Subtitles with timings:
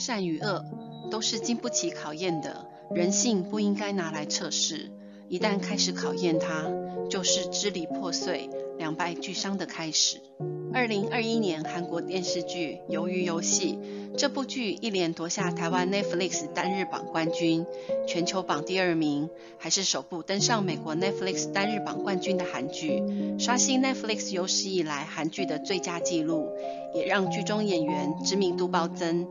[0.00, 0.64] 善与恶
[1.10, 4.90] 都是经不起考验的，人性不应该拿来测试。
[5.28, 6.68] 一旦开始考验它，
[7.08, 10.16] 就是支离破碎、两败俱伤的开始。
[10.72, 13.78] 二零二一年韩国电视剧《鱿鱼游戏》
[14.16, 17.66] 这部剧一连夺下台湾 Netflix 单日榜冠军，
[18.08, 19.28] 全球榜第二名，
[19.58, 23.02] 还是首部登上美国 Netflix 单日榜冠军的韩剧，
[23.38, 26.48] 刷新 Netflix 有史以来韩剧的最佳纪录，
[26.94, 29.28] 也让剧中演员知名度暴增。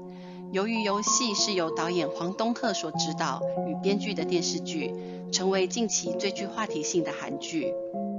[0.52, 4.94] 由于游戏是由导演黄东赫所执导与编剧的电视剧。
[5.32, 7.74] 成为近期最具话题性的韩剧。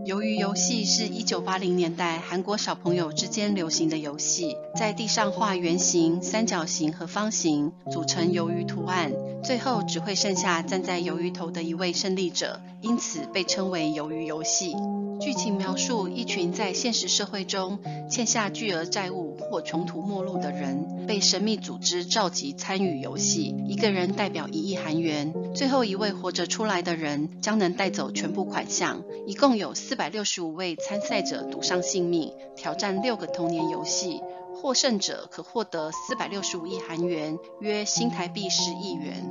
[0.07, 9.13] 鱿鱼游戏是一九八零年代韩国小朋友之间流行的游戏，在地上画圆形、三角形和方形，组成鱿鱼图案，
[9.45, 14.75] 最后只会剩下站在鱿鱼头的一位胜利者，因此被称为鱿鱼游戏。
[15.21, 17.79] 剧情描述一群在现实社会中
[18.11, 23.55] 欠下巨额债务或穷途末路的人，被神秘组织召集参与游戏。
[23.69, 29.03] 一个人代表一亿韩元，最后一位活着出来的人将能带走全部款项。
[29.27, 34.21] 一共有四百六十五位参赛者赌上性命，挑战六个童年游戏，
[34.55, 39.29] 获胜者可获得四百六十五亿韩元，约新台币十亿元。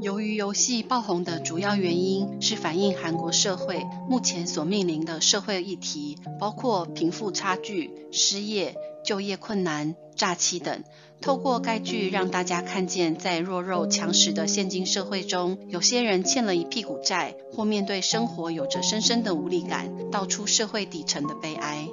[0.00, 10.84] 由于游戏爆红的主要原因是反映韩国社会目前所面临的社会议题，包括贫富差距、失业、就业困难、诈欺等。
[11.20, 21.88] 透过该剧，让大家看见在弱肉强食的现今社会中，有些人欠了一屁股债，或面对生活有着深深的无力感，道出社会底层的悲哀。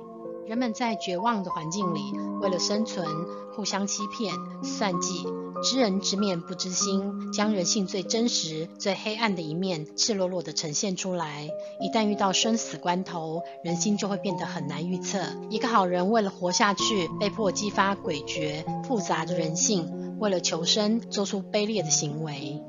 [0.47, 3.07] 人们在绝望的环境里，为了生存，
[3.55, 5.25] 互相欺骗、算计。
[5.63, 11.49] 知人知面不知心，将人性最真实、最黑暗的一面赤裸裸地呈现出来。
[11.79, 15.19] 一旦遇到生死关头，人心就会变得很难预测。
[15.49, 22.61] 一个好人为了活下去，被迫激发诡谲复杂的人性，为了求生，做出卑劣的行为。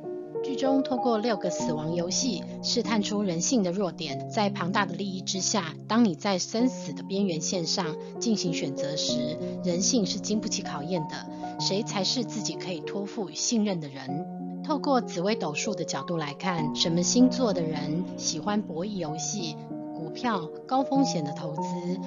[0.46, 4.30] 剧中透过六个死亡游戏，试探出人性的弱点。
[4.30, 11.16] 在庞大的利益之下，当你在生死的边缘线上进行选择时，人性是经不起考验的。
[11.58, 14.62] 谁才是自己可以托付与信任的人？
[14.62, 19.56] 透过紫微斗数的角度来看，什么星座的人喜欢博弈游戏、
[19.96, 21.98] 股票、高风险的投资？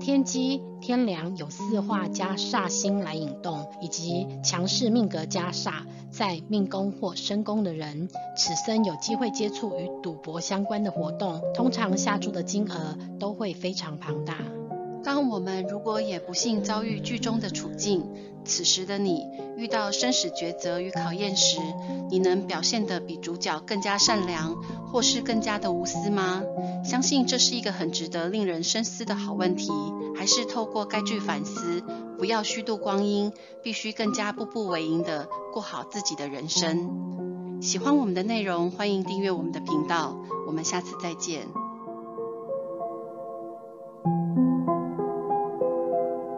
[0.00, 14.36] 天机天梁有四化加煞星来引动，以及强势命格加煞，在命宫或身宫的人，此生有机会接触与赌博相关的活动，通常下注的金额都会非常庞大。
[15.08, 18.06] 当我们如果也不幸遭遇剧中的处境，
[18.44, 19.24] 此时的你
[19.56, 21.58] 遇到生死抉择与考验时，
[22.10, 24.54] 你能表现得比主角更加善良，
[24.92, 26.42] 或是更加的无私吗？
[26.84, 29.72] 相信这是一个很值得令人深思的好问题。
[30.14, 31.82] 还是透过该剧反思，
[32.18, 33.32] 不要虚度光阴，
[33.62, 37.62] 必须更加步步为营地过好自己的人生。
[37.62, 40.18] 喜欢我们的内容，欢迎订阅我们的频道。
[40.46, 41.48] 我们下次再见。